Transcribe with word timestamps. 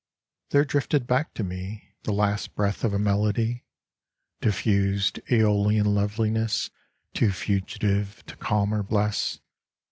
There 0.49 0.65
drifted 0.65 1.05
back 1.05 1.35
to 1.35 1.43
me 1.43 1.93
The 2.05 2.11
last 2.11 2.55
breath 2.55 2.83
of 2.83 2.91
a 2.91 2.97
melody, 2.97 3.65
Diffused 4.41 5.19
iEolian 5.29 5.93
loveliness 5.93 6.71
Too 7.13 7.31
fugitive 7.31 8.23
to 8.25 8.35
calm 8.35 8.73
or 8.73 8.81
bless. 8.81 9.41